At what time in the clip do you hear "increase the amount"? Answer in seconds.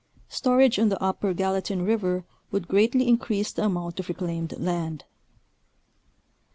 3.07-3.99